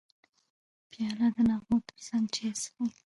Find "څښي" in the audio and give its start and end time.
2.61-2.85